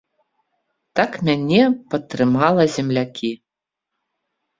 Так 0.99 1.11
мяне 1.27 1.59
падтрымала 1.95 2.63
землякі. 2.77 3.29